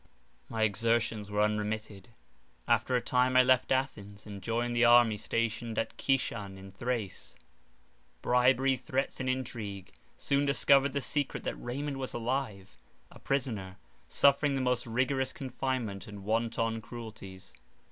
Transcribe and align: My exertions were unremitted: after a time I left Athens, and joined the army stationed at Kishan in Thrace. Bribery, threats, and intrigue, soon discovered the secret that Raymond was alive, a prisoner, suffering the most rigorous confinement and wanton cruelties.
My 0.49 0.63
exertions 0.63 1.29
were 1.29 1.41
unremitted: 1.43 2.09
after 2.67 2.95
a 2.95 3.01
time 3.01 3.37
I 3.37 3.43
left 3.43 3.71
Athens, 3.71 4.25
and 4.25 4.41
joined 4.41 4.75
the 4.75 4.83
army 4.83 5.15
stationed 5.15 5.77
at 5.77 5.95
Kishan 5.97 6.57
in 6.57 6.71
Thrace. 6.71 7.35
Bribery, 8.23 8.77
threats, 8.77 9.19
and 9.19 9.29
intrigue, 9.29 9.91
soon 10.17 10.43
discovered 10.43 10.93
the 10.93 11.01
secret 11.01 11.43
that 11.43 11.55
Raymond 11.55 11.97
was 11.97 12.15
alive, 12.15 12.75
a 13.11 13.19
prisoner, 13.19 13.77
suffering 14.07 14.55
the 14.55 14.59
most 14.61 14.87
rigorous 14.87 15.31
confinement 15.31 16.07
and 16.07 16.23
wanton 16.23 16.81
cruelties. 16.81 17.53